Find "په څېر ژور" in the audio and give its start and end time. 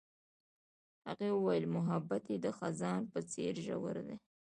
3.11-3.95